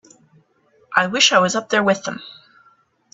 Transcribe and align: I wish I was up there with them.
I 0.95 1.05
wish 1.05 1.31
I 1.31 1.37
was 1.37 1.55
up 1.55 1.69
there 1.69 1.83
with 1.83 2.05
them. 2.05 2.23